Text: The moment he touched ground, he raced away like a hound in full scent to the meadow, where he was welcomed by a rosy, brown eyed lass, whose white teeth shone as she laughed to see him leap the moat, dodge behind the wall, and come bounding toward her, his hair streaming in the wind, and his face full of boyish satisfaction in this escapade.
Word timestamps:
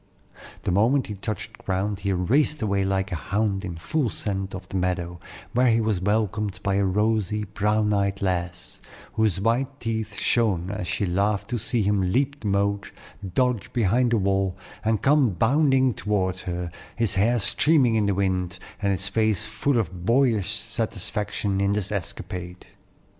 The 0.63 0.71
moment 0.71 1.05
he 1.05 1.13
touched 1.13 1.59
ground, 1.59 1.99
he 1.99 2.11
raced 2.11 2.59
away 2.63 2.83
like 2.83 3.11
a 3.11 3.15
hound 3.15 3.63
in 3.63 3.77
full 3.77 4.09
scent 4.09 4.49
to 4.49 4.61
the 4.67 4.75
meadow, 4.75 5.19
where 5.53 5.67
he 5.67 5.79
was 5.79 6.01
welcomed 6.01 6.59
by 6.63 6.73
a 6.77 6.83
rosy, 6.85 7.43
brown 7.43 7.93
eyed 7.93 8.19
lass, 8.19 8.81
whose 9.13 9.39
white 9.39 9.79
teeth 9.79 10.17
shone 10.17 10.71
as 10.71 10.87
she 10.87 11.05
laughed 11.05 11.51
to 11.51 11.59
see 11.59 11.83
him 11.83 12.01
leap 12.11 12.39
the 12.39 12.47
moat, 12.47 12.89
dodge 13.35 13.71
behind 13.73 14.09
the 14.11 14.17
wall, 14.17 14.57
and 14.83 15.03
come 15.03 15.33
bounding 15.33 15.93
toward 15.93 16.39
her, 16.39 16.71
his 16.95 17.13
hair 17.13 17.37
streaming 17.37 17.93
in 17.93 18.07
the 18.07 18.15
wind, 18.15 18.57
and 18.81 18.91
his 18.91 19.07
face 19.07 19.45
full 19.45 19.77
of 19.77 20.03
boyish 20.03 20.51
satisfaction 20.51 21.61
in 21.61 21.73
this 21.73 21.91
escapade. 21.91 22.65